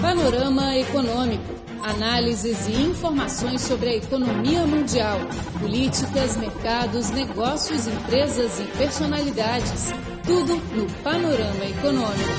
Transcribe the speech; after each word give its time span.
Panorama 0.00 0.78
Econômico. 0.78 1.44
Análises 1.82 2.66
e 2.66 2.72
informações 2.72 3.60
sobre 3.60 3.90
a 3.90 3.96
economia 3.96 4.64
mundial, 4.66 5.18
políticas, 5.60 6.38
mercados, 6.38 7.10
negócios, 7.10 7.86
empresas 7.86 8.58
e 8.60 8.64
personalidades. 8.78 9.92
Tudo 10.26 10.56
no 10.74 10.86
Panorama 11.02 11.64
Econômico. 11.66 12.30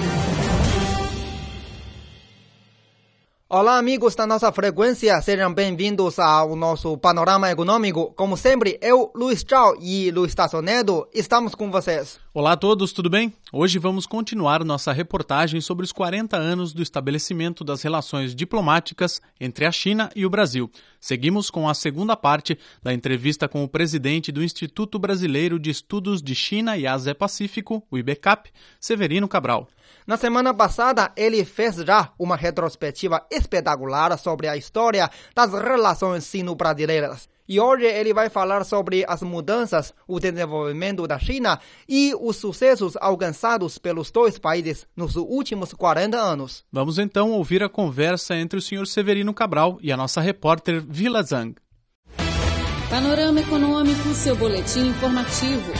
Olá, 3.47 3.77
amigos 3.77 4.15
da 4.15 4.25
nossa 4.25 4.51
frequência, 4.51 5.21
sejam 5.21 5.53
bem-vindos 5.53 6.17
ao 6.17 6.55
nosso 6.55 6.97
Panorama 6.97 7.51
Econômico. 7.51 8.11
Como 8.15 8.37
sempre, 8.37 8.79
eu, 8.81 9.11
Luiz 9.13 9.45
Zhao 9.47 9.75
e 9.79 10.09
Luiz 10.09 10.33
Tassonedo, 10.33 11.07
estamos 11.13 11.53
com 11.53 11.69
vocês. 11.69 12.19
Olá 12.33 12.53
a 12.53 12.57
todos, 12.57 12.91
tudo 12.91 13.09
bem? 13.09 13.31
Hoje 13.53 13.77
vamos 13.79 14.05
continuar 14.05 14.63
nossa 14.63 14.93
reportagem 14.93 15.59
sobre 15.59 15.83
os 15.83 15.91
40 15.91 16.37
anos 16.37 16.71
do 16.71 16.81
estabelecimento 16.81 17.65
das 17.65 17.81
relações 17.81 18.33
diplomáticas 18.33 19.21
entre 19.41 19.65
a 19.65 19.71
China 19.73 20.09
e 20.15 20.25
o 20.25 20.29
Brasil. 20.29 20.71
Seguimos 21.01 21.49
com 21.49 21.67
a 21.67 21.73
segunda 21.73 22.15
parte 22.15 22.57
da 22.81 22.93
entrevista 22.93 23.49
com 23.49 23.61
o 23.61 23.67
presidente 23.67 24.31
do 24.31 24.41
Instituto 24.41 24.97
Brasileiro 24.97 25.59
de 25.59 25.69
Estudos 25.69 26.21
de 26.21 26.33
China 26.33 26.77
e 26.77 26.87
Ásia-Pacífico, 26.87 27.85
o 27.91 27.97
IBECAP, 27.97 28.49
Severino 28.79 29.27
Cabral. 29.27 29.67
Na 30.07 30.15
semana 30.15 30.53
passada, 30.53 31.11
ele 31.17 31.43
fez 31.43 31.75
já 31.75 32.13
uma 32.17 32.37
retrospectiva 32.37 33.27
espetacular 33.29 34.17
sobre 34.17 34.47
a 34.47 34.55
história 34.55 35.11
das 35.35 35.51
relações 35.51 36.23
sino-brasileiras. 36.23 37.27
E 37.51 37.59
hoje 37.59 37.83
ele 37.83 38.13
vai 38.13 38.29
falar 38.29 38.63
sobre 38.63 39.03
as 39.09 39.21
mudanças, 39.21 39.93
o 40.07 40.21
desenvolvimento 40.21 41.05
da 41.05 41.19
China 41.19 41.59
e 41.85 42.15
os 42.17 42.37
sucessos 42.37 42.95
alcançados 42.95 43.77
pelos 43.77 44.09
dois 44.09 44.39
países 44.39 44.87
nos 44.95 45.17
últimos 45.17 45.73
40 45.73 46.17
anos. 46.17 46.63
Vamos 46.71 46.97
então 46.97 47.31
ouvir 47.31 47.61
a 47.61 47.67
conversa 47.67 48.37
entre 48.37 48.57
o 48.57 48.61
senhor 48.61 48.87
Severino 48.87 49.33
Cabral 49.33 49.77
e 49.81 49.91
a 49.91 49.97
nossa 49.97 50.21
repórter 50.21 50.81
Vila 50.81 51.23
Zhang. 51.23 51.55
Panorama 52.89 53.41
Econômico, 53.41 54.13
seu 54.13 54.37
boletim 54.37 54.87
informativo. 54.87 55.73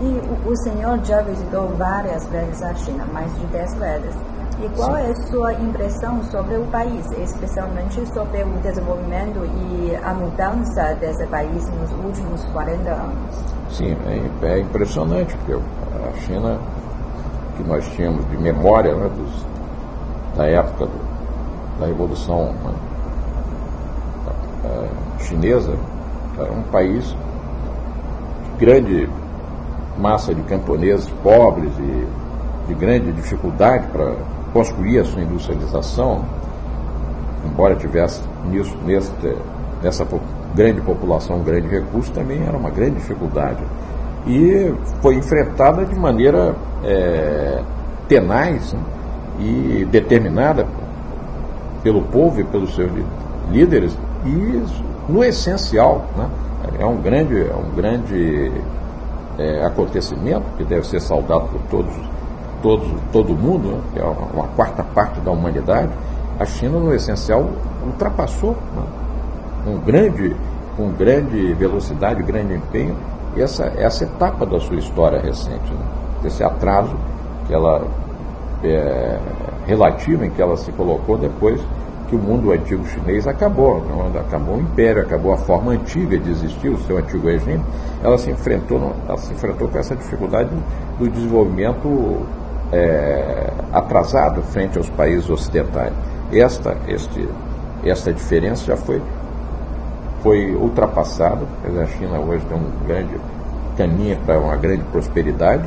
E 0.00 0.48
o, 0.48 0.48
o 0.48 0.56
senhor 0.58 1.04
já 1.04 1.22
visitou 1.22 1.70
várias 1.70 2.24
vezes 2.28 2.62
a 2.62 2.72
China, 2.76 3.04
mais 3.06 3.34
de 3.36 3.46
10 3.46 3.74
vezes. 3.74 4.33
E 4.62 4.68
qual 4.76 4.96
é 4.96 5.10
a 5.10 5.14
sua 5.26 5.52
impressão 5.54 6.22
sobre 6.24 6.56
o 6.56 6.64
país, 6.66 7.10
especialmente 7.18 8.06
sobre 8.12 8.42
o 8.42 8.50
desenvolvimento 8.62 9.44
e 9.44 9.96
a 9.96 10.14
mudança 10.14 10.94
desse 11.00 11.26
país 11.26 11.68
nos 11.70 11.90
últimos 12.04 12.44
40 12.46 12.90
anos? 12.90 13.44
Sim, 13.70 13.96
é, 14.06 14.46
é 14.46 14.60
impressionante, 14.60 15.36
porque 15.38 15.54
a 15.54 16.20
China, 16.20 16.58
que 17.56 17.64
nós 17.64 17.84
tínhamos 17.94 18.24
de 18.30 18.38
memória 18.38 18.94
né, 18.94 19.08
dos, 19.08 20.36
da 20.36 20.46
época 20.46 20.86
do, 20.86 21.80
da 21.80 21.86
Revolução 21.86 22.54
né, 22.64 22.74
Chinesa, 25.18 25.74
era 26.38 26.52
um 26.52 26.62
país 26.64 27.04
de 28.44 28.64
grande 28.64 29.08
massa 29.98 30.32
de 30.34 30.42
camponeses 30.42 31.08
pobres 31.22 31.72
e 31.78 32.06
de 32.68 32.74
grande 32.74 33.12
dificuldade 33.12 33.86
para 33.88 34.14
construir 34.54 35.00
a 35.00 35.04
sua 35.04 35.20
industrialização, 35.20 36.24
embora 37.44 37.74
tivesse 37.74 38.22
nisso, 38.48 38.74
nessa 39.82 40.06
grande 40.54 40.80
população, 40.80 41.40
grande 41.40 41.66
recurso, 41.66 42.12
também 42.12 42.40
era 42.46 42.56
uma 42.56 42.70
grande 42.70 42.96
dificuldade. 42.96 43.60
E 44.26 44.72
foi 45.02 45.16
enfrentada 45.16 45.84
de 45.84 45.94
maneira 45.96 46.54
é, 46.84 47.60
tenaz 48.08 48.72
né, 48.72 48.80
e 49.40 49.86
determinada 49.90 50.66
pelo 51.82 52.02
povo 52.02 52.40
e 52.40 52.44
pelos 52.44 52.74
seus 52.76 52.90
líderes, 53.50 53.94
e 54.24 54.62
no 55.08 55.22
essencial, 55.22 56.06
né, 56.16 56.30
é 56.78 56.86
um 56.86 56.96
grande, 56.96 57.42
é 57.42 57.54
um 57.54 57.74
grande 57.74 58.52
é, 59.36 59.66
acontecimento 59.66 60.44
que 60.56 60.64
deve 60.64 60.86
ser 60.86 61.00
saudado 61.00 61.48
por 61.48 61.60
todos, 61.68 61.92
todos 62.64 62.88
todo 63.12 63.36
mundo, 63.36 63.68
né, 63.68 63.80
que 63.92 64.00
é 64.00 64.04
uma, 64.04 64.48
quarta 64.56 64.82
parte 64.82 65.20
da 65.20 65.30
humanidade, 65.30 65.90
a 66.40 66.46
China, 66.46 66.78
no 66.78 66.94
essencial, 66.94 67.46
ultrapassou 67.84 68.56
né, 68.74 68.82
com, 69.66 69.78
grande, 69.80 70.34
com 70.74 70.88
grande 70.92 71.52
velocidade, 71.52 72.22
grande 72.22 72.54
empenho, 72.54 72.96
essa, 73.36 73.70
essa 73.76 74.04
etapa 74.04 74.46
da 74.46 74.58
sua 74.60 74.76
história 74.76 75.20
recente, 75.20 75.70
né, 75.72 75.84
esse 76.24 76.42
atraso 76.42 76.96
que 77.46 77.52
ela 77.52 77.86
é, 78.64 79.18
relativo 79.66 80.24
em 80.24 80.30
que 80.30 80.40
ela 80.40 80.56
se 80.56 80.72
colocou 80.72 81.18
depois 81.18 81.60
que 82.08 82.16
o 82.16 82.18
mundo 82.18 82.50
antigo 82.50 82.86
chinês 82.86 83.26
acabou, 83.26 83.84
não, 83.84 84.06
acabou 84.18 84.56
o 84.56 84.60
império, 84.60 85.02
acabou 85.02 85.34
a 85.34 85.36
forma 85.36 85.72
antiga 85.72 86.18
de 86.18 86.30
existir, 86.30 86.70
o 86.70 86.78
seu 86.84 86.96
antigo 86.96 87.26
regime, 87.26 87.62
ela 88.02 88.16
se 88.16 88.30
enfrentou, 88.30 88.94
ela 89.06 89.18
se 89.18 89.32
enfrentou 89.34 89.68
com 89.68 89.78
essa 89.78 89.94
dificuldade 89.94 90.48
do 90.98 91.10
desenvolvimento 91.10 92.24
é, 92.72 93.50
atrasado 93.72 94.42
frente 94.42 94.78
aos 94.78 94.88
países 94.90 95.28
ocidentais. 95.28 95.92
Esta, 96.32 96.76
este, 96.88 97.28
esta 97.84 98.12
diferença 98.12 98.64
já 98.64 98.76
foi, 98.76 99.00
foi 100.22 100.54
ultrapassada, 100.54 101.46
a 101.64 101.86
China 101.86 102.18
hoje 102.18 102.44
tem 102.46 102.56
um 102.56 102.86
grande 102.86 103.20
caminho 103.76 104.16
para 104.24 104.38
uma 104.38 104.56
grande 104.56 104.82
prosperidade 104.84 105.64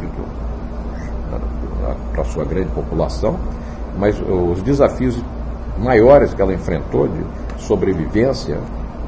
para 2.11 2.21
a 2.21 2.25
sua 2.25 2.45
grande 2.45 2.69
população, 2.69 3.37
mas 3.97 4.19
os 4.19 4.61
desafios 4.63 5.21
maiores 5.77 6.33
que 6.33 6.41
ela 6.41 6.53
enfrentou 6.53 7.07
de 7.07 7.23
sobrevivência, 7.61 8.57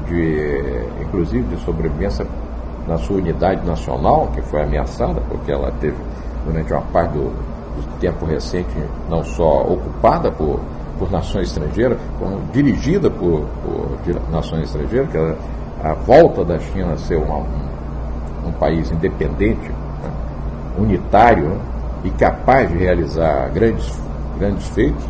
de, 0.06 0.62
inclusive 1.02 1.42
de 1.54 1.62
sobrevivência 1.64 2.26
na 2.86 2.96
sua 2.98 3.16
unidade 3.16 3.66
nacional, 3.66 4.28
que 4.34 4.40
foi 4.42 4.62
ameaçada, 4.62 5.20
porque 5.28 5.50
ela 5.50 5.72
teve, 5.80 5.96
durante 6.46 6.72
uma 6.72 6.82
parte 6.82 7.12
do, 7.12 7.32
do 7.84 7.98
tempo 7.98 8.24
recente, 8.24 8.70
não 9.08 9.24
só 9.24 9.62
ocupada 9.62 10.30
por, 10.30 10.60
por 10.98 11.10
nações 11.10 11.48
estrangeiras, 11.48 11.98
como 12.18 12.40
dirigida 12.52 13.10
por, 13.10 13.46
por 13.62 13.98
nações 14.30 14.64
estrangeiras, 14.64 15.10
que 15.10 15.16
era 15.16 15.36
a 15.82 15.94
volta 15.94 16.44
da 16.44 16.58
China 16.58 16.92
a 16.92 16.98
ser 16.98 17.16
uma, 17.16 17.36
um, 17.36 18.48
um, 18.48 18.52
país 18.52 18.90
independente, 18.90 19.68
né, 19.68 20.10
unitário 20.78 21.48
né, 21.48 21.58
e 22.04 22.10
capaz 22.10 22.68
de 22.70 22.76
realizar 22.76 23.50
grandes, 23.50 23.90
grandes 24.38 24.66
feitos, 24.68 25.04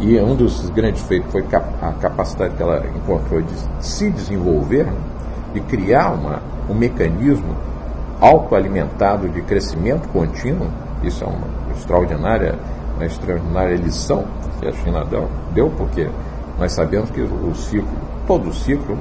e 0.00 0.18
um 0.20 0.34
dos 0.34 0.68
grandes 0.70 1.02
feitos 1.02 1.32
foi 1.32 1.44
a 1.82 1.92
capacidade 1.92 2.54
que 2.54 2.62
ela 2.62 2.84
encontrou 2.94 3.40
de 3.40 3.54
se 3.80 4.10
desenvolver, 4.10 4.86
de 5.54 5.60
criar 5.60 6.10
uma, 6.12 6.42
um 6.68 6.74
mecanismo 6.74 7.56
autoalimentado 8.20 9.28
de 9.28 9.40
crescimento 9.42 10.08
contínuo. 10.08 10.68
Isso 11.02 11.24
é 11.24 11.26
uma 11.26 11.72
extraordinária, 11.76 12.54
uma 12.94 13.04
extraordinária 13.04 13.76
lição 13.76 14.24
que 14.60 14.68
a 14.68 14.72
China 14.72 15.04
deu, 15.04 15.28
deu 15.52 15.70
porque 15.70 16.08
nós 16.58 16.72
sabemos 16.72 17.10
que 17.10 17.20
o 17.20 17.54
ciclo, 17.54 17.88
todo 18.26 18.52
ciclo, 18.54 18.98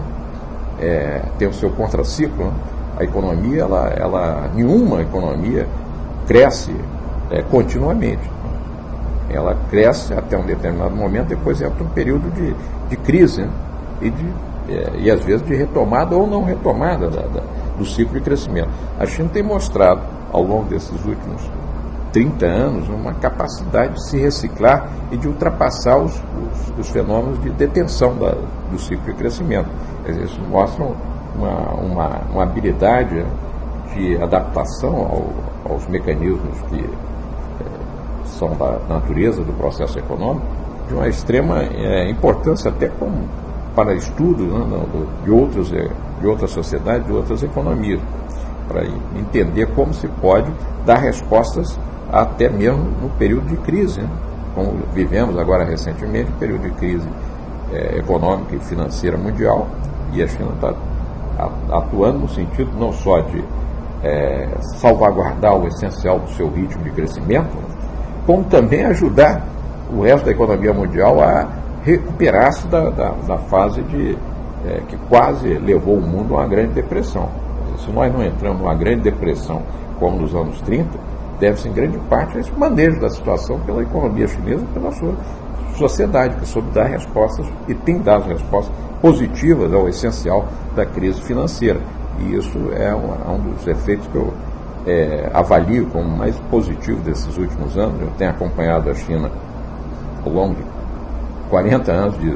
é, 0.80 1.22
tem 1.38 1.48
o 1.48 1.54
seu 1.54 1.70
contraciclo. 1.72 2.46
Né? 2.46 2.54
A 3.00 3.04
economia, 3.04 3.62
ela, 3.62 3.88
ela, 3.90 4.50
nenhuma 4.54 5.02
economia 5.02 5.68
cresce 6.28 6.76
é, 7.30 7.42
continuamente 7.42 8.36
ela 9.30 9.58
cresce 9.70 10.14
até 10.14 10.38
um 10.38 10.46
determinado 10.46 10.96
momento, 10.96 11.28
depois 11.28 11.62
entra 11.62 11.84
um 11.84 11.90
período 11.90 12.32
de, 12.32 12.56
de 12.90 12.98
crise 12.98 13.42
né? 13.42 13.50
e, 14.02 14.10
de, 14.10 14.26
é, 14.70 14.92
e 15.00 15.12
às 15.12 15.24
vezes 15.24 15.46
de 15.46 15.56
retomada 15.56 16.16
ou 16.16 16.28
não 16.28 16.44
retomada 16.44 17.10
da, 17.10 17.22
da, 17.22 17.42
do 17.78 17.86
ciclo 17.86 18.14
de 18.14 18.22
crescimento. 18.22 18.70
A 19.00 19.06
China 19.06 19.30
tem 19.32 19.44
mostrado 19.44 20.02
ao 20.32 20.44
longo 20.44 20.66
desses 20.66 20.92
últimos 21.06 21.42
30 22.16 22.46
anos 22.46 22.88
uma 22.88 23.14
capacidade 23.16 23.96
de 23.96 24.10
se 24.10 24.18
reciclar 24.18 24.90
e 25.12 25.18
de 25.18 25.28
ultrapassar 25.28 25.98
os, 25.98 26.14
os, 26.14 26.80
os 26.80 26.90
fenômenos 26.90 27.42
de 27.42 27.50
detenção 27.50 28.16
da, 28.18 28.34
do 28.72 28.80
ciclo 28.80 29.04
de 29.04 29.14
crescimento. 29.16 29.68
Isso 30.24 30.40
mostra 30.50 30.86
uma, 31.36 31.74
uma, 31.74 32.22
uma 32.32 32.44
habilidade 32.44 33.22
de 33.94 34.16
adaptação 34.24 34.96
ao, 34.96 35.74
aos 35.74 35.86
mecanismos 35.90 36.58
que 36.70 36.90
são 38.28 38.56
da 38.56 38.80
natureza 38.88 39.44
do 39.44 39.52
processo 39.52 40.00
econômico, 40.00 40.46
de 40.88 40.94
uma 40.94 41.10
extrema 41.10 41.64
é, 41.64 42.10
importância 42.10 42.70
até 42.70 42.88
como 42.88 43.28
para 43.76 43.94
estudo 43.94 44.46
né, 44.46 44.86
de, 45.26 45.32
outros, 45.32 45.74
é, 45.74 45.90
de 46.22 46.28
outras 46.28 46.52
sociedades, 46.52 47.06
de 47.08 47.12
outras 47.12 47.44
economias, 47.44 48.00
para 48.68 48.84
entender 49.18 49.68
como 49.68 49.94
se 49.94 50.08
pode 50.08 50.52
dar 50.86 50.98
respostas 50.98 51.78
até 52.12 52.50
mesmo 52.50 52.84
no 53.02 53.10
período 53.18 53.48
de 53.48 53.58
crise, 53.58 54.02
né, 54.02 54.10
como 54.54 54.74
vivemos 54.94 55.38
agora 55.38 55.66
recentemente, 55.66 56.32
um 56.32 56.40
período 56.40 56.62
de 56.64 56.72
crise 56.72 57.08
é, 57.74 57.98
econômica 57.98 58.56
e 58.56 58.60
financeira 58.60 59.18
mundial, 59.18 59.68
e 60.14 60.24
a 60.24 60.28
China 60.28 60.52
está 60.56 60.74
atuando 61.72 62.20
no 62.20 62.30
sentido 62.30 62.72
não 62.80 62.94
só 62.94 63.20
de 63.20 63.44
é, 64.04 64.48
salvaguardar 64.78 65.56
o 65.56 65.68
essencial 65.68 66.20
do 66.20 66.30
seu 66.32 66.50
ritmo 66.50 66.84
de 66.84 66.92
crescimento, 66.92 67.50
como 68.26 68.44
também 68.46 68.86
ajudar 68.86 69.46
o 69.92 70.02
resto 70.02 70.26
da 70.26 70.32
economia 70.32 70.74
mundial 70.74 71.22
a 71.22 71.48
recuperar-se 71.84 72.68
da, 72.68 72.90
da, 72.90 73.10
da, 73.28 73.38
fase 73.38 73.82
de, 73.84 74.18
é, 74.66 74.82
que 74.88 74.98
quase 75.10 75.48
levou 75.60 75.98
o 75.98 76.02
mundo 76.02 76.36
a 76.36 76.40
uma 76.40 76.48
grande 76.48 76.74
depressão. 76.74 77.30
Se 77.78 77.92
nós 77.92 78.12
não 78.14 78.24
entramos 78.24 78.62
numa 78.62 78.76
grande 78.76 79.02
depressão 79.02 79.62
como 80.00 80.20
nos 80.20 80.34
anos 80.34 80.60
30, 80.62 80.90
deve-se 81.40 81.68
em 81.68 81.74
grande 81.74 81.98
parte 82.10 82.38
a 82.38 82.42
esse 82.42 82.52
manejo 82.52 83.00
da 83.00 83.10
situação 83.10 83.60
pela 83.62 83.82
economia 83.82 84.28
chinesa, 84.28 84.66
pela 84.74 84.92
sua 84.92 85.14
sociedade, 85.78 86.36
que 86.38 86.48
soube 86.48 86.72
dar 86.72 86.86
respostas 86.86 87.46
e 87.68 87.74
tem 87.74 88.00
dado 88.00 88.28
respostas 88.28 88.74
positivas 89.02 89.74
ao 89.74 89.90
essencial 89.90 90.46
da 90.76 90.86
crise 90.86 91.22
financeira. 91.22 91.80
E 92.20 92.36
isso 92.36 92.58
é 92.74 92.96
um, 92.96 93.14
é 93.14 93.32
um 93.32 93.54
dos 93.54 93.68
efeitos 93.68 94.08
que 94.08 94.16
eu 94.16 94.34
é, 94.88 95.30
avalio 95.34 95.88
como 95.88 96.08
mais 96.08 96.36
positivo 96.52 97.02
desses 97.02 97.38
últimos 97.38 97.78
anos. 97.78 98.02
Eu 98.02 98.12
tenho 98.18 98.32
acompanhado 98.32 98.90
a 98.90 98.94
China 98.94 99.30
ao 100.26 100.32
longo 100.32 100.56
de 100.56 100.64
40 101.50 101.92
anos 101.92 102.20
de, 102.20 102.36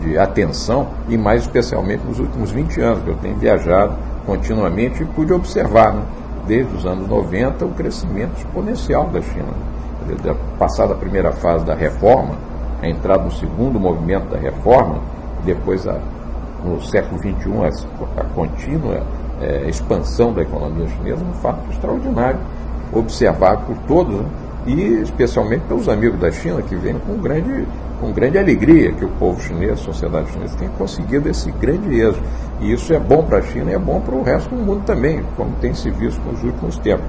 de 0.00 0.18
atenção 0.18 0.88
e 1.08 1.16
mais 1.16 1.42
especialmente 1.42 2.04
nos 2.04 2.18
últimos 2.18 2.50
20 2.50 2.80
anos, 2.80 3.02
que 3.02 3.10
eu 3.10 3.16
tenho 3.16 3.36
viajado 3.36 3.96
continuamente 4.26 5.02
e 5.02 5.06
pude 5.06 5.32
observar, 5.32 5.92
né, 5.92 6.02
desde 6.46 6.74
os 6.74 6.86
anos 6.86 7.08
90, 7.08 7.64
o 7.64 7.70
crescimento 7.70 8.36
exponencial 8.38 9.06
da 9.08 9.20
China. 9.20 9.52
Passada 10.58 10.92
a 10.92 10.96
primeira 10.96 11.32
fase 11.32 11.64
da 11.64 11.74
reforma, 11.74 12.34
a 12.82 12.88
entrada 12.88 13.22
no 13.22 13.32
segundo 13.32 13.80
movimento 13.80 14.28
da 14.30 14.38
reforma, 14.38 15.00
depois 15.44 15.86
a, 15.86 15.98
no 16.62 16.82
século 16.82 17.18
XXI 17.18 17.34
a, 17.64 18.20
a 18.20 18.24
contínua 18.24 19.02
é, 19.40 19.68
expansão 19.68 20.32
da 20.32 20.42
economia 20.42 20.86
chinesa, 20.88 21.24
um 21.24 21.32
fato 21.34 21.60
extraordinário, 21.70 22.38
observado 22.92 23.62
por 23.66 23.76
todos, 23.86 24.14
né? 24.14 24.26
e 24.66 25.02
especialmente 25.02 25.62
pelos 25.66 25.88
amigos 25.88 26.18
da 26.18 26.30
China, 26.30 26.62
que 26.62 26.74
vêm 26.74 26.98
com 26.98 27.18
grande, 27.18 27.66
com 28.00 28.12
grande 28.12 28.38
alegria 28.38 28.92
que 28.92 29.04
o 29.04 29.08
povo 29.10 29.40
chinês, 29.40 29.72
a 29.72 29.76
sociedade 29.76 30.30
chinesa, 30.30 30.56
tem 30.58 30.68
conseguido 30.70 31.28
esse 31.28 31.50
grande 31.52 32.00
êxito. 32.00 32.24
E 32.60 32.72
isso 32.72 32.92
é 32.92 32.98
bom 32.98 33.22
para 33.22 33.38
a 33.38 33.42
China 33.42 33.70
e 33.70 33.74
é 33.74 33.78
bom 33.78 34.00
para 34.00 34.14
o 34.14 34.22
resto 34.22 34.50
do 34.50 34.56
mundo 34.56 34.82
também, 34.84 35.22
como 35.36 35.50
tem 35.56 35.74
se 35.74 35.90
visto 35.90 36.20
nos 36.22 36.42
últimos 36.42 36.78
tempos. 36.78 37.06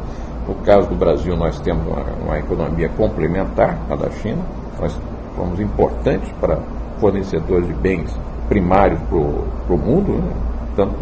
No 0.47 0.55
caso 0.55 0.87
do 0.89 0.95
Brasil, 0.95 1.35
nós 1.35 1.59
temos 1.59 1.85
uma, 1.87 2.03
uma 2.23 2.39
economia 2.39 2.89
complementar 2.89 3.77
à 3.89 3.95
da 3.95 4.09
China, 4.11 4.41
nós 4.79 4.95
somos 5.35 5.59
importantes 5.59 6.31
para 6.39 6.59
fornecedores 6.99 7.67
de 7.67 7.73
bens 7.73 8.15
primários 8.47 8.99
para 9.09 9.17
o 9.17 9.77
mundo, 9.77 10.13
né? 10.13 10.31
tanto 10.75 10.95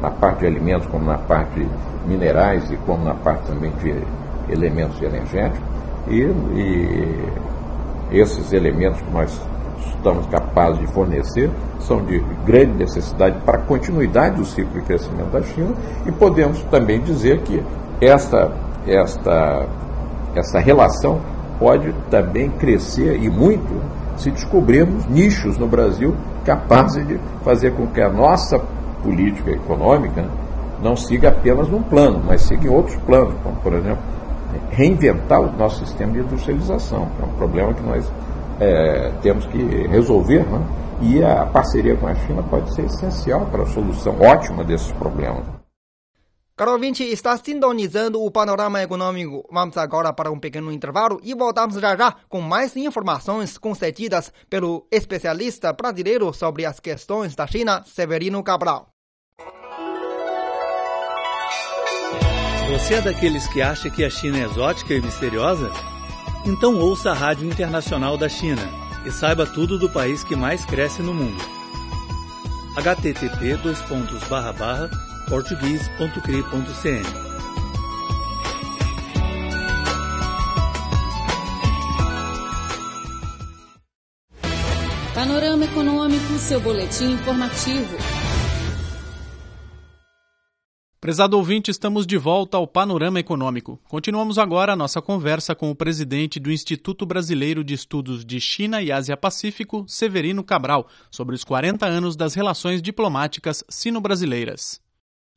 na 0.00 0.10
parte 0.10 0.40
de 0.40 0.46
alimentos 0.46 0.86
como 0.88 1.04
na 1.04 1.18
parte 1.18 1.60
de 1.60 1.68
minerais 2.06 2.70
e 2.70 2.76
como 2.78 3.04
na 3.04 3.14
parte 3.14 3.46
também 3.46 3.72
de 3.82 3.94
elementos 4.50 5.00
energéticos. 5.02 5.60
E, 6.08 6.20
e 6.20 7.28
esses 8.10 8.52
elementos 8.52 9.00
que 9.00 9.10
nós 9.10 9.40
estamos 9.88 10.26
capazes 10.26 10.80
de 10.80 10.86
fornecer 10.88 11.50
são 11.80 12.04
de 12.04 12.18
grande 12.44 12.78
necessidade 12.78 13.38
para 13.44 13.58
a 13.58 13.62
continuidade 13.62 14.36
do 14.36 14.44
ciclo 14.44 14.80
de 14.80 14.86
crescimento 14.86 15.30
da 15.30 15.42
China 15.42 15.74
e 16.06 16.12
podemos 16.12 16.60
também 16.64 17.00
dizer 17.00 17.40
que 17.40 17.62
esta, 18.00 18.52
esta, 18.86 19.66
essa 20.34 20.58
relação 20.58 21.20
pode 21.58 21.92
também 22.10 22.50
crescer 22.50 23.22
e 23.22 23.28
muito 23.30 23.80
se 24.16 24.30
descobrirmos 24.30 25.06
nichos 25.06 25.58
no 25.58 25.66
Brasil 25.66 26.14
capazes 26.44 27.06
de 27.06 27.18
fazer 27.44 27.72
com 27.72 27.86
que 27.86 28.00
a 28.00 28.08
nossa 28.08 28.58
política 29.02 29.50
econômica 29.50 30.24
não 30.82 30.96
siga 30.96 31.28
apenas 31.30 31.68
um 31.72 31.82
plano, 31.82 32.22
mas 32.26 32.42
siga 32.42 32.70
outros 32.70 32.96
planos, 33.06 33.34
como, 33.42 33.56
por 33.56 33.72
exemplo, 33.72 33.98
reinventar 34.70 35.40
o 35.40 35.52
nosso 35.56 35.84
sistema 35.84 36.12
de 36.12 36.20
industrialização, 36.20 37.08
é 37.20 37.24
um 37.24 37.34
problema 37.36 37.72
que 37.74 37.82
nós 37.82 38.10
é, 38.60 39.12
temos 39.22 39.46
que 39.46 39.58
resolver, 39.88 40.44
né? 40.44 40.66
e 41.00 41.22
a 41.22 41.46
parceria 41.46 41.96
com 41.96 42.06
a 42.06 42.14
China 42.14 42.42
pode 42.42 42.74
ser 42.74 42.84
essencial 42.84 43.46
para 43.46 43.62
a 43.62 43.66
solução 43.66 44.18
ótima 44.20 44.64
desses 44.64 44.90
problemas. 44.92 45.44
Caro 46.56 46.72
ouvinte, 46.72 47.04
está 47.04 47.36
sintonizando 47.36 48.22
o 48.22 48.30
panorama 48.30 48.82
econômico. 48.82 49.46
Vamos 49.52 49.76
agora 49.76 50.10
para 50.14 50.32
um 50.32 50.40
pequeno 50.40 50.72
intervalo 50.72 51.20
e 51.22 51.34
voltamos 51.34 51.78
já 51.78 51.94
já 51.94 52.16
com 52.30 52.40
mais 52.40 52.74
informações 52.74 53.58
concedidas 53.58 54.32
pelo 54.48 54.86
especialista 54.90 55.70
brasileiro 55.74 56.32
sobre 56.32 56.64
as 56.64 56.80
questões 56.80 57.36
da 57.36 57.46
China, 57.46 57.82
Severino 57.84 58.42
Cabral. 58.42 58.95
Você 62.70 62.94
é 62.94 63.00
daqueles 63.00 63.46
que 63.46 63.62
acha 63.62 63.88
que 63.88 64.04
a 64.04 64.10
China 64.10 64.38
é 64.38 64.42
exótica 64.42 64.92
e 64.92 65.00
misteriosa? 65.00 65.70
Então 66.44 66.74
ouça 66.76 67.12
a 67.12 67.14
Rádio 67.14 67.46
Internacional 67.46 68.16
da 68.18 68.28
China 68.28 68.62
e 69.04 69.10
saiba 69.10 69.46
tudo 69.46 69.78
do 69.78 69.88
país 69.88 70.24
que 70.24 70.34
mais 70.34 70.64
cresce 70.64 71.00
no 71.00 71.14
mundo. 71.14 71.42
http 72.76 73.56
português.cri.cn 75.28 77.26
Panorama 85.14 85.64
Econômico, 85.64 86.38
seu 86.38 86.60
boletim 86.60 87.12
informativo. 87.14 87.96
Prezado 91.06 91.36
ouvinte, 91.36 91.70
estamos 91.70 92.04
de 92.04 92.18
volta 92.18 92.56
ao 92.56 92.66
Panorama 92.66 93.20
Econômico. 93.20 93.78
Continuamos 93.88 94.38
agora 94.38 94.72
a 94.72 94.76
nossa 94.76 95.00
conversa 95.00 95.54
com 95.54 95.70
o 95.70 95.74
presidente 95.76 96.40
do 96.40 96.50
Instituto 96.50 97.06
Brasileiro 97.06 97.62
de 97.62 97.74
Estudos 97.74 98.24
de 98.24 98.40
China 98.40 98.82
e 98.82 98.90
Ásia-Pacífico, 98.90 99.84
Severino 99.86 100.42
Cabral, 100.42 100.88
sobre 101.08 101.36
os 101.36 101.44
40 101.44 101.86
anos 101.86 102.16
das 102.16 102.34
relações 102.34 102.82
diplomáticas 102.82 103.62
sino-brasileiras. 103.68 104.80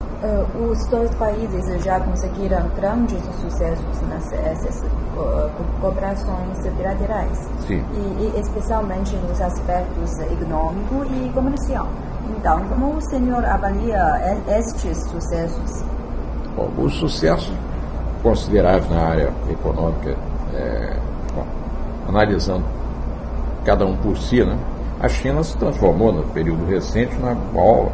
Uh, 0.01 0.71
os 0.71 0.89
dois 0.89 1.13
países 1.13 1.83
já 1.83 1.99
conseguiram 1.99 2.67
grandes 2.69 3.21
sucessos 3.39 4.01
nessas 4.09 4.81
uh, 4.81 5.79
cooperações 5.79 6.63
bilaterais, 6.77 7.37
Sim. 7.67 7.85
E, 7.93 8.37
e, 8.37 8.39
especialmente 8.41 9.15
nos 9.17 9.39
aspectos 9.39 10.17
econômico 10.17 11.05
e 11.13 11.31
comercial. 11.31 11.87
Então, 12.37 12.63
como 12.69 12.95
o 12.95 13.01
senhor 13.01 13.43
avalia 13.43 14.37
estes 14.47 14.97
sucessos? 15.09 15.83
Bom, 16.55 16.69
os 16.77 16.93
sucessos 16.95 17.53
consideráveis 18.23 18.89
na 18.89 19.01
área 19.01 19.33
econômica, 19.49 20.15
é, 20.53 20.95
bom, 21.33 21.45
analisando 22.07 22.65
cada 23.65 23.85
um 23.85 23.95
por 23.97 24.17
si, 24.17 24.43
né? 24.43 24.57
a 25.01 25.07
China 25.07 25.43
se 25.43 25.55
transformou 25.57 26.11
no 26.11 26.23
período 26.23 26.65
recente 26.65 27.15
na 27.17 27.33
maior 27.33 27.89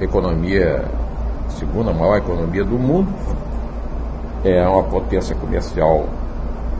economia 0.00 0.84
segunda 1.58 1.92
maior 1.92 2.18
economia 2.18 2.64
do 2.64 2.78
mundo, 2.78 3.12
é 4.44 4.66
uma 4.68 4.82
potência 4.84 5.34
comercial 5.36 6.06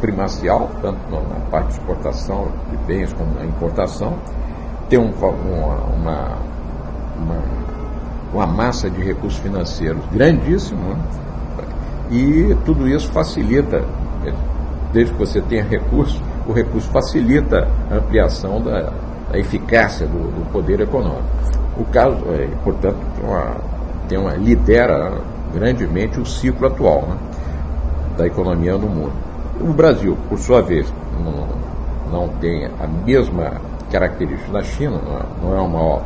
primacial, 0.01 0.71
tanto 0.83 0.99
na 1.11 1.41
parte 1.51 1.69
de 1.69 1.73
exportação 1.75 2.49
de 2.71 2.77
bens 2.79 3.13
como 3.15 3.35
na 3.35 3.45
importação, 3.45 4.15
tem 4.89 4.99
um, 4.99 5.11
uma, 5.11 5.75
uma, 5.95 6.39
uma, 7.19 7.43
uma, 8.33 8.47
massa 8.47 8.91
de 8.91 9.03
recursos 9.03 9.39
financeiros 9.41 10.03
grandíssimo, 10.13 10.81
né? 10.81 10.97
e 12.11 12.57
tudo 12.65 12.89
isso 12.89 13.11
facilita, 13.11 13.85
é, 14.25 14.33
desde 14.93 15.13
que 15.13 15.19
você 15.19 15.41
tenha 15.41 15.65
recursos, 15.65 16.21
o 16.47 16.53
recurso 16.53 16.89
facilita 16.91 17.69
a 17.91 17.97
ampliação 17.97 18.61
da, 18.63 18.93
da 19.31 19.39
eficácia 19.39 20.07
do, 20.07 20.19
do, 20.19 20.53
poder 20.53 20.81
econômico. 20.81 21.25
O 21.77 21.85
caso, 21.85 22.17
é, 22.31 22.49
portanto, 22.63 22.97
uma, 23.23 23.57
tem 24.09 24.19
uma, 24.19 24.35
lidera 24.35 25.13
grandemente 25.53 26.21
o 26.21 26.27
ciclo 26.27 26.67
atual 26.67 27.03
né, 27.03 27.17
da 28.17 28.27
economia 28.27 28.77
no 28.79 28.89
mundo. 28.89 29.13
O 29.61 29.73
Brasil, 29.73 30.17
por 30.29 30.39
sua 30.39 30.63
vez, 30.63 30.87
não, 31.23 31.49
não 32.11 32.29
tem 32.39 32.67
a 32.67 32.87
mesma 33.05 33.53
característica 33.91 34.53
da 34.53 34.63
China, 34.63 34.99
não 35.43 35.57
é, 35.57 35.61
uma, 35.61 36.03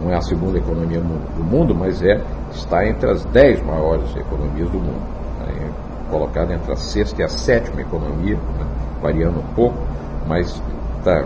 não 0.00 0.10
é 0.10 0.16
a 0.16 0.20
segunda 0.22 0.58
economia 0.58 1.00
do 1.00 1.44
mundo, 1.44 1.74
mas 1.74 2.02
é, 2.02 2.20
está 2.52 2.86
entre 2.86 3.10
as 3.10 3.24
dez 3.26 3.62
maiores 3.62 4.14
economias 4.16 4.70
do 4.70 4.78
mundo, 4.78 5.02
né, 5.40 5.70
colocada 6.10 6.54
entre 6.54 6.72
a 6.72 6.76
sexta 6.76 7.22
e 7.22 7.24
a 7.24 7.28
sétima 7.28 7.80
economia, 7.80 8.36
né, 8.36 8.66
variando 9.02 9.38
um 9.38 9.54
pouco, 9.54 9.76
mas 10.26 10.60
está 10.98 11.24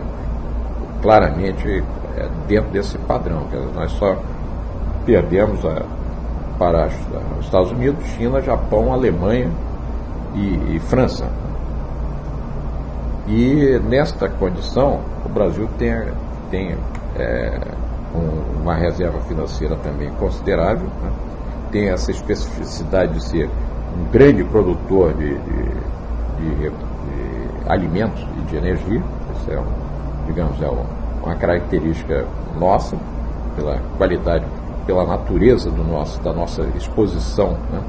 claramente 1.02 1.82
é, 2.16 2.28
dentro 2.46 2.70
desse 2.70 2.98
padrão. 2.98 3.44
que 3.44 3.56
nós 3.74 3.90
só 3.92 4.16
perdemos 5.04 5.64
a, 5.64 5.82
para 6.58 6.88
os 7.38 7.46
Estados 7.46 7.70
Unidos, 7.72 8.04
China, 8.16 8.40
Japão, 8.40 8.92
Alemanha 8.92 9.50
e, 10.34 10.76
e 10.76 10.80
França. 10.80 11.26
E 13.26 13.80
nesta 13.88 14.28
condição, 14.28 15.00
o 15.24 15.28
Brasil 15.28 15.68
tem, 15.78 15.94
tem 16.50 16.76
é, 17.16 17.60
um, 18.14 18.62
uma 18.62 18.74
reserva 18.74 19.20
financeira 19.20 19.76
também 19.76 20.10
considerável, 20.12 20.88
né? 21.02 21.10
tem 21.70 21.88
essa 21.88 22.10
especificidade 22.10 23.14
de 23.14 23.24
ser 23.24 23.48
um 23.96 24.10
grande 24.10 24.44
produtor 24.44 25.14
de, 25.14 25.34
de, 25.38 25.64
de, 26.38 26.70
de 26.70 26.72
alimentos 27.68 28.26
e 28.38 28.40
de 28.42 28.56
energia. 28.56 29.02
Isso 29.36 29.50
é, 29.50 29.62
digamos, 30.26 30.60
é 30.60 30.70
uma 31.22 31.34
característica 31.36 32.26
nossa, 32.58 32.96
pela 33.56 33.78
qualidade, 33.96 34.44
pela 34.86 35.06
natureza 35.06 35.70
do 35.70 35.84
nosso, 35.84 36.20
da 36.20 36.32
nossa 36.32 36.62
exposição 36.76 37.56
né, 37.72 37.80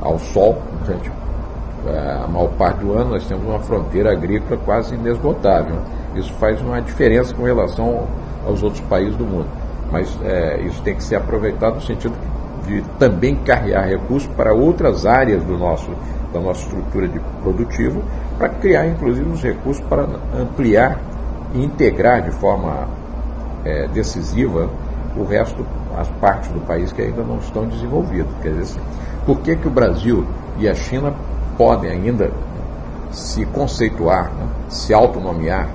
ao 0.00 0.18
sol. 0.18 0.58
Gente, 0.86 1.10
é, 1.86 2.22
a 2.24 2.26
maior 2.26 2.48
parte 2.52 2.80
do 2.80 2.92
ano 2.92 3.10
nós 3.10 3.24
temos 3.26 3.44
uma 3.44 3.60
fronteira 3.60 4.12
agrícola 4.12 4.58
quase 4.64 4.94
inesgotável. 4.94 5.76
Isso 6.14 6.32
faz 6.34 6.60
uma 6.60 6.80
diferença 6.80 7.34
com 7.34 7.42
relação 7.42 8.06
aos 8.46 8.62
outros 8.62 8.82
países 8.82 9.16
do 9.16 9.24
mundo. 9.24 9.46
Mas 9.90 10.16
é, 10.22 10.60
isso 10.62 10.82
tem 10.82 10.94
que 10.94 11.02
ser 11.02 11.16
aproveitado 11.16 11.76
no 11.76 11.82
sentido 11.82 12.14
de 12.66 12.82
também 12.98 13.36
carregar 13.36 13.86
recursos 13.86 14.28
para 14.36 14.52
outras 14.52 15.06
áreas 15.06 15.42
do 15.44 15.56
nosso, 15.58 15.90
da 16.32 16.40
nossa 16.40 16.62
estrutura 16.62 17.06
de 17.06 17.20
produtivo, 17.42 18.02
para 18.38 18.48
criar 18.48 18.86
inclusive 18.86 19.28
os 19.28 19.42
recursos 19.42 19.84
para 19.84 20.06
ampliar 20.38 20.98
e 21.54 21.62
integrar 21.62 22.22
de 22.22 22.30
forma 22.32 22.88
é, 23.64 23.86
decisiva 23.88 24.68
o 25.16 25.24
resto, 25.24 25.64
as 25.96 26.08
partes 26.20 26.50
do 26.50 26.60
país 26.60 26.92
que 26.92 27.02
ainda 27.02 27.22
não 27.22 27.38
estão 27.38 27.66
desenvolvidas. 27.66 28.32
Quer 28.42 28.54
dizer, 28.54 28.80
por 29.24 29.38
que, 29.40 29.54
que 29.56 29.68
o 29.68 29.70
Brasil 29.70 30.26
e 30.58 30.68
a 30.68 30.74
China 30.74 31.14
podem 31.56 31.90
ainda 31.90 32.30
se 33.12 33.46
conceituar, 33.46 34.24
né, 34.32 34.48
se 34.68 34.92
autonomear 34.92 35.68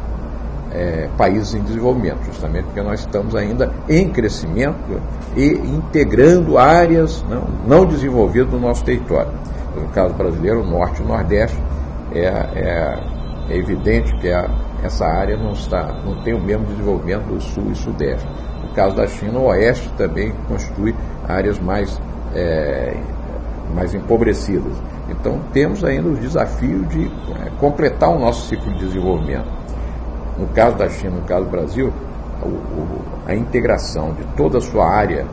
é, 0.72 1.10
países 1.18 1.54
em 1.54 1.62
desenvolvimento, 1.62 2.24
justamente 2.26 2.66
porque 2.66 2.82
nós 2.82 3.00
estamos 3.00 3.36
ainda 3.36 3.72
em 3.88 4.10
crescimento 4.10 5.02
e 5.36 5.48
integrando 5.48 6.58
áreas 6.58 7.24
não, 7.30 7.44
não 7.66 7.86
desenvolvidas 7.86 8.50
do 8.50 8.60
nosso 8.60 8.84
território. 8.84 9.32
No 9.76 9.88
caso 9.90 10.14
brasileiro, 10.14 10.62
o 10.62 10.66
norte 10.66 11.02
e 11.02 11.06
o 11.06 11.08
nordeste, 11.08 11.58
é, 12.12 12.26
é, 12.26 13.00
é 13.50 13.58
evidente 13.58 14.16
que 14.18 14.32
a, 14.32 14.50
essa 14.84 15.06
área 15.06 15.38
não, 15.38 15.54
está, 15.54 15.94
não 16.06 16.16
tem 16.24 16.34
o 16.34 16.42
mesmo 16.42 16.66
desenvolvimento 16.66 17.26
do 17.26 17.42
sul 17.42 17.72
e 17.72 17.76
sudeste. 17.76 18.28
No 18.64 18.70
caso 18.70 18.96
da 18.96 19.08
China, 19.08 19.40
o 19.40 19.46
oeste 19.46 19.90
também 19.98 20.34
constitui 20.48 20.96
áreas 21.28 21.60
mais, 21.60 22.00
é, 22.34 22.96
mais 23.74 23.94
empobrecidas. 23.94 24.74
Então, 25.10 25.40
temos 25.52 25.84
ainda 25.84 26.10
o 26.10 26.16
desafio 26.16 26.86
de 26.86 27.06
é, 27.08 27.50
completar 27.60 28.10
o 28.10 28.20
nosso 28.20 28.48
ciclo 28.48 28.72
de 28.74 28.86
desenvolvimento. 28.86 29.48
No 30.39 30.48
caso 30.48 30.77
da 30.77 30.89
China, 30.89 31.17
no 31.17 31.22
caso 31.24 31.43
do 31.43 31.51
Brasil, 31.51 31.93
o, 32.41 32.48
o, 32.48 33.01
a 33.27 33.36
integração 33.36 34.13
de 34.13 34.24
toda 34.38 34.58
a 34.58 34.62
sua 34.62 34.89
área 34.89 35.25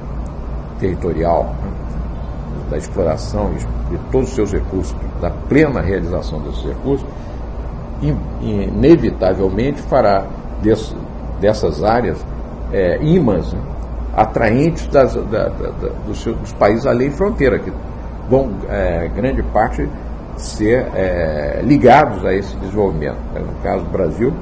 territorial, 0.80 1.54
né, 1.62 1.70
da 2.70 2.76
exploração 2.76 3.52
de 3.54 3.98
todos 4.10 4.30
os 4.30 4.34
seus 4.34 4.52
recursos, 4.52 4.96
da 5.20 5.30
plena 5.30 5.80
realização 5.80 6.40
desses 6.40 6.64
recursos, 6.64 7.06
inevitavelmente 8.42 9.80
fará 9.82 10.26
desse, 10.60 10.94
dessas 11.40 11.82
áreas 11.82 12.18
é, 12.72 12.98
imãs 13.00 13.52
né, 13.52 13.60
atraentes 14.14 14.86
das, 14.88 15.14
da, 15.14 15.20
da, 15.20 15.48
da, 15.48 15.88
dos, 16.06 16.22
seus, 16.22 16.36
dos, 16.38 16.52
países 16.54 16.86
além 16.86 17.10
fronteira, 17.10 17.58
que 17.58 17.72
vão, 18.28 18.50
é, 18.68 19.08
grande 19.14 19.42
parte, 19.44 19.88
ser 20.36 20.86
é, 20.94 21.60
ligados 21.62 22.24
a 22.24 22.34
esse 22.34 22.54
desenvolvimento. 22.56 23.16
É, 23.34 23.38
no 23.38 23.52
caso 23.62 23.84
do 23.84 23.90
Brasil, 23.90 24.32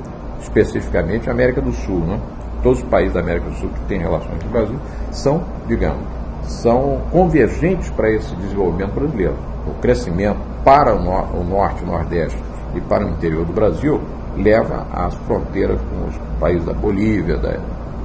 especificamente 0.41 1.29
a 1.29 1.33
América 1.33 1.61
do 1.61 1.73
Sul. 1.73 2.00
Né? 2.00 2.21
Todos 2.62 2.79
os 2.81 2.88
países 2.88 3.14
da 3.14 3.21
América 3.21 3.50
do 3.50 3.57
Sul 3.57 3.69
que 3.71 3.81
têm 3.81 4.00
relações 4.00 4.43
com 4.43 4.49
o 4.49 4.53
Brasil 4.53 4.76
são, 5.11 5.43
digamos, 5.67 6.03
são 6.45 7.00
convergentes 7.11 7.91
para 7.91 8.11
esse 8.11 8.35
desenvolvimento 8.37 8.93
brasileiro. 8.93 9.35
O 9.67 9.75
crescimento 9.81 10.38
para 10.64 10.95
o, 10.95 10.99
o 10.99 11.45
norte 11.45 11.83
o 11.83 11.87
nordeste 11.87 12.38
e 12.75 12.81
para 12.81 13.05
o 13.05 13.11
interior 13.11 13.45
do 13.45 13.53
Brasil 13.53 14.00
leva 14.37 14.87
às 14.93 15.14
fronteiras 15.26 15.79
com 15.81 16.09
os 16.09 16.41
países 16.41 16.64
da 16.64 16.73
Bolívia, 16.73 17.37
da, 17.37 17.53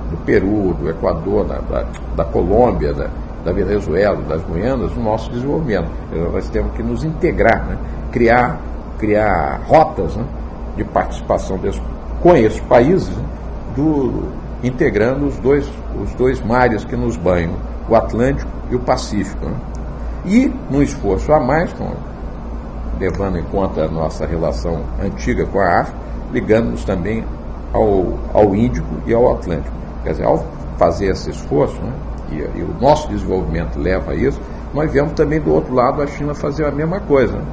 do 0.10 0.18
Peru, 0.26 0.74
do 0.74 0.90
Equador, 0.90 1.46
da, 1.46 1.60
da, 1.60 1.86
da 2.16 2.26
Colômbia, 2.26 2.94
da, 2.94 3.10
da, 3.44 3.52
Venezuela, 3.52 4.22
das 4.28 4.44
Guianas, 4.44 4.92
o 4.96 5.00
nosso 5.00 5.32
desenvolvimento. 5.32 5.90
Nós 6.32 6.50
temos 6.50 6.74
que 6.74 6.84
nos 6.84 7.04
integrar, 7.04 7.66
né? 7.66 7.78
criar, 8.12 8.60
criar 8.98 9.62
rotas 9.66 10.16
né? 10.16 10.26
de 10.78 10.84
participação 10.84 11.58
desse, 11.58 11.82
esses 12.36 12.60
países, 12.62 13.10
do, 13.76 14.30
integrando 14.64 15.28
os 15.28 15.38
dois, 15.38 15.70
os 16.02 16.14
dois 16.16 16.42
mares 16.42 16.84
que 16.84 16.96
nos 16.96 17.16
banham, 17.16 17.54
o 17.88 17.96
Atlântico 17.96 18.50
e 18.70 18.76
o 18.76 18.80
Pacífico. 18.80 19.46
Né? 19.46 19.56
E, 20.26 20.54
num 20.70 20.82
esforço 20.82 21.32
a 21.32 21.40
mais, 21.40 21.72
com 21.74 21.92
levando 23.00 23.38
em 23.38 23.44
conta 23.44 23.86
a 23.86 23.88
nossa 23.88 24.26
relação 24.26 24.82
antiga 25.02 25.46
com 25.46 25.60
a 25.60 25.82
África, 25.82 25.98
ligando-nos 26.34 26.84
também 26.84 27.24
ao, 27.74 28.20
ao 28.34 28.54
Índico 28.54 28.88
e 29.08 29.14
ao 29.14 29.34
Atlântico. 29.34 29.74
Quer 30.04 30.12
dizer, 30.12 30.26
ao 30.26 30.46
fazer 30.78 31.08
esse 31.08 31.30
esforço, 31.30 31.82
né, 31.82 31.94
e, 32.32 32.60
e, 32.60 32.62
o 32.62 32.76
nosso 32.80 33.08
desenvolvimento 33.08 33.80
leva 33.80 34.12
a 34.12 34.16
isso, 34.16 34.40
nós 34.74 34.92
vemos 34.92 35.14
também 35.14 35.40
do 35.40 35.52
outro 35.52 35.74
lado 35.74 36.02
a 36.02 36.08
China 36.08 36.36
fazer 36.36 36.66
a 36.66 36.72
mesma 36.72 37.00
coisa. 37.00 37.34
Né, 37.34 37.46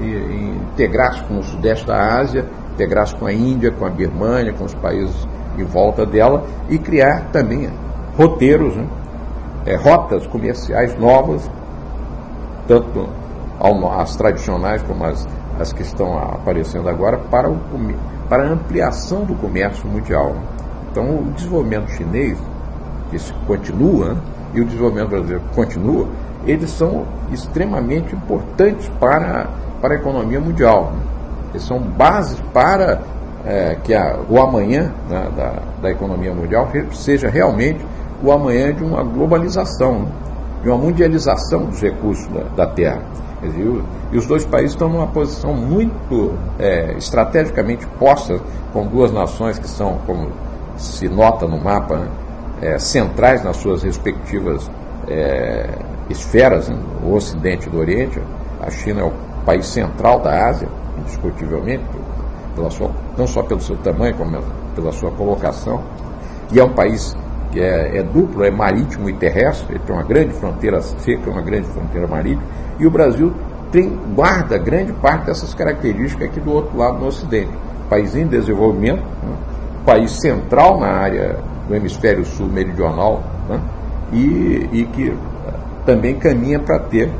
e, 0.00 0.04
e 0.04 0.58
integrar-se 0.72 1.22
com 1.24 1.38
o 1.38 1.42
sudeste 1.42 1.86
da 1.86 2.18
Ásia, 2.18 2.46
integrar-se 2.74 3.14
com 3.14 3.26
a 3.26 3.32
Índia, 3.32 3.70
com 3.70 3.84
a 3.84 3.90
Birmânia, 3.90 4.52
com 4.52 4.64
os 4.64 4.74
países 4.74 5.14
em 5.58 5.64
volta 5.64 6.06
dela 6.06 6.44
e 6.68 6.78
criar 6.78 7.28
também 7.32 7.68
roteiros, 8.16 8.74
né, 8.74 8.86
é, 9.66 9.76
rotas 9.76 10.26
comerciais 10.26 10.98
novas, 10.98 11.48
tanto 12.66 13.08
as 13.98 14.16
tradicionais 14.16 14.82
como 14.82 15.04
as, 15.04 15.28
as 15.60 15.72
que 15.72 15.82
estão 15.82 16.18
aparecendo 16.18 16.88
agora, 16.88 17.18
para, 17.18 17.48
o, 17.48 17.56
para 18.28 18.44
a 18.44 18.52
ampliação 18.52 19.24
do 19.24 19.34
comércio 19.34 19.86
mundial. 19.86 20.34
Então, 20.90 21.04
o 21.04 21.32
desenvolvimento 21.36 21.90
chinês, 21.92 22.36
que 23.10 23.18
continua, 23.46 24.16
e 24.52 24.60
o 24.60 24.64
desenvolvimento 24.64 25.08
brasileiro 25.10 25.42
continua, 25.54 26.06
eles 26.44 26.70
são 26.70 27.04
extremamente 27.30 28.14
importantes 28.14 28.90
para, 29.00 29.48
para 29.80 29.94
a 29.94 29.96
economia 29.96 30.40
mundial. 30.40 30.92
São 31.58 31.78
bases 31.78 32.40
para 32.52 33.02
é, 33.44 33.76
que 33.82 33.94
a, 33.94 34.18
o 34.28 34.40
amanhã 34.40 34.92
né, 35.08 35.28
da, 35.36 35.52
da 35.82 35.90
economia 35.90 36.32
mundial 36.32 36.68
seja 36.92 37.28
realmente 37.28 37.84
o 38.22 38.30
amanhã 38.30 38.72
de 38.72 38.84
uma 38.84 39.02
globalização, 39.02 40.06
de 40.62 40.68
uma 40.68 40.78
mundialização 40.78 41.64
dos 41.66 41.80
recursos 41.80 42.26
da, 42.28 42.64
da 42.64 42.66
Terra. 42.66 43.02
E 44.12 44.16
os 44.16 44.24
dois 44.26 44.44
países 44.44 44.70
estão 44.70 44.88
numa 44.88 45.08
posição 45.08 45.52
muito 45.52 46.32
é, 46.60 46.94
estrategicamente 46.96 47.84
posta 47.98 48.38
com 48.72 48.86
duas 48.86 49.10
nações 49.10 49.58
que 49.58 49.68
são, 49.68 49.98
como 50.06 50.30
se 50.76 51.08
nota 51.08 51.48
no 51.48 51.58
mapa, 51.58 51.96
né, 51.96 52.08
é, 52.60 52.78
centrais 52.78 53.42
nas 53.42 53.56
suas 53.56 53.82
respectivas 53.82 54.70
é, 55.08 55.68
esferas, 56.08 56.68
né, 56.68 56.76
o 57.04 57.14
Ocidente 57.14 57.66
e 57.66 57.70
do 57.70 57.78
Oriente. 57.78 58.20
A 58.60 58.70
China 58.70 59.00
é 59.00 59.04
o 59.04 59.12
país 59.44 59.66
central 59.66 60.20
da 60.20 60.46
Ásia, 60.46 60.68
indiscutivelmente, 60.98 61.84
pela 62.54 62.70
sua, 62.70 62.90
não 63.16 63.26
só 63.26 63.42
pelo 63.42 63.60
seu 63.60 63.76
tamanho, 63.78 64.14
como 64.14 64.38
pela 64.74 64.92
sua 64.92 65.10
colocação. 65.10 65.82
E 66.52 66.60
é 66.60 66.64
um 66.64 66.72
país 66.72 67.16
que 67.50 67.60
é, 67.60 67.98
é, 67.98 68.02
duplo, 68.02 68.44
é 68.44 68.50
marítimo 68.50 69.08
e 69.08 69.12
terrestre, 69.12 69.74
ele 69.74 69.78
tem 69.80 69.94
uma 69.94 70.02
grande 70.02 70.32
fronteira 70.32 70.80
seca, 70.80 71.30
uma 71.30 71.42
grande 71.42 71.68
fronteira 71.68 72.06
marítima, 72.06 72.42
e 72.78 72.86
o 72.86 72.90
Brasil 72.90 73.32
tem, 73.70 73.98
guarda 74.14 74.58
grande 74.58 74.92
parte 74.94 75.26
dessas 75.26 75.54
características 75.54 76.28
aqui 76.28 76.40
do 76.40 76.52
outro 76.52 76.76
lado 76.76 76.98
no 76.98 77.06
Ocidente. 77.06 77.50
País 77.88 78.14
em 78.14 78.26
desenvolvimento, 78.26 79.02
né? 79.02 79.36
país 79.84 80.12
central 80.12 80.78
na 80.78 80.88
área 80.88 81.38
do 81.68 81.74
hemisfério 81.74 82.24
sul 82.24 82.48
meridional, 82.48 83.22
né? 83.48 83.60
e, 84.12 84.68
e 84.72 84.88
que 84.92 85.10
eh, 85.10 85.14
também 85.84 86.14
caminha 86.16 86.58
para 86.58 86.78
ter, 86.80 87.10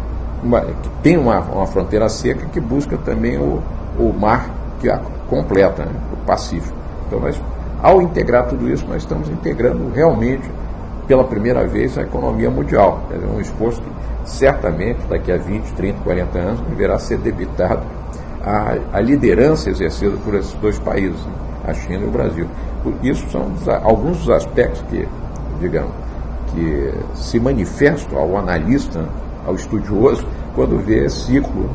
uma, 0.43 0.61
que 0.61 0.89
tem 1.03 1.17
uma, 1.17 1.41
uma 1.41 1.67
fronteira 1.67 2.09
seca 2.09 2.47
que 2.47 2.61
busca 2.61 2.97
também 2.99 3.39
o, 3.39 3.63
o 3.99 4.13
mar 4.13 4.51
que 4.81 4.91
a 4.91 5.01
completa, 5.29 5.85
né? 5.85 5.93
o 6.13 6.17
Pacífico. 6.27 6.77
Então 7.07 7.21
nós 7.21 7.41
ao 7.83 8.01
integrar 8.01 8.47
tudo 8.47 8.71
isso, 8.71 8.87
nós 8.87 9.03
estamos 9.03 9.29
integrando 9.29 9.91
realmente, 9.93 10.49
pela 11.09 11.25
primeira 11.25 11.67
vez, 11.67 11.99
a 11.99 12.03
economia 12.03 12.49
mundial. 12.49 13.03
É 13.11 13.27
um 13.27 13.41
esforço 13.41 13.83
que 13.83 14.31
certamente, 14.31 15.01
daqui 15.09 15.33
a 15.33 15.37
20, 15.37 15.73
30, 15.73 15.99
40 16.05 16.39
anos, 16.39 16.61
deverá 16.61 16.97
ser 17.01 17.19
debitado 17.19 17.83
à, 18.41 18.77
à 18.93 19.01
liderança 19.01 19.69
exercida 19.69 20.17
por 20.25 20.37
esses 20.37 20.53
dois 20.55 20.79
países, 20.79 21.21
né? 21.27 21.33
a 21.67 21.75
China 21.75 22.05
e 22.05 22.07
o 22.07 22.11
Brasil. 22.11 22.47
Isso 23.03 23.29
são 23.31 23.53
alguns 23.83 24.19
dos 24.19 24.31
aspectos 24.31 24.81
que, 24.89 25.09
digamos, 25.61 25.91
que 26.53 26.95
se 27.15 27.41
manifestam 27.41 28.17
ao 28.17 28.37
analista, 28.37 29.05
ao 29.47 29.55
estudioso, 29.55 30.27
quando 30.55 30.79
vê 30.79 31.09
ciclo 31.09 31.71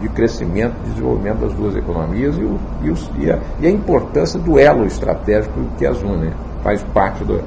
de 0.00 0.08
crescimento 0.08 0.74
e 0.84 0.90
desenvolvimento 0.90 1.38
das 1.38 1.54
duas 1.54 1.76
economias 1.76 2.36
e, 2.36 2.42
o, 2.42 2.60
e, 2.82 2.90
o, 2.90 2.94
e, 3.18 3.30
a, 3.30 3.40
e, 3.60 3.66
a, 3.66 3.70
importância 3.70 4.38
do 4.38 4.58
elo 4.58 4.84
estratégico 4.84 5.60
que 5.78 5.86
as 5.86 6.00
une. 6.02 6.32
Faz 6.62 6.82
parte 6.94 7.22
do, 7.24 7.38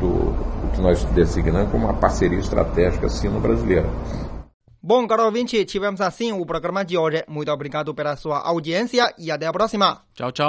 do, 0.00 0.32
do 0.32 0.72
que 0.74 0.80
nós 0.80 1.04
designamos 1.06 1.70
como 1.70 1.86
uma 1.86 1.94
parceria 1.94 2.38
estratégica 2.38 3.08
sino-brasileira. 3.08 3.88
Bom, 4.82 5.06
caro 5.06 5.24
ouvinte, 5.24 5.64
tivemos 5.64 6.00
assim 6.00 6.32
o 6.32 6.44
programa 6.44 6.84
de 6.84 6.98
hoje. 6.98 7.24
Muito 7.26 7.50
obrigado 7.50 7.94
pela 7.94 8.16
sua 8.16 8.38
audiência 8.40 9.14
e 9.16 9.30
até 9.30 9.46
a 9.46 9.52
próxima. 9.52 10.02
Tchau, 10.14 10.30
tchau. 10.30 10.42